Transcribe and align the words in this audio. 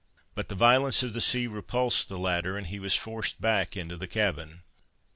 But 0.33 0.49
the 0.49 0.55
violence 0.55 1.03
of 1.03 1.13
the 1.13 1.21
sea 1.21 1.45
repulsed 1.45 2.09
the 2.09 2.17
latter, 2.17 2.57
and 2.57 2.65
he 2.65 2.79
was 2.79 2.95
forced 2.95 3.39
back 3.39 3.77
into 3.77 3.97
the 3.97 4.07
cabin. 4.07 4.63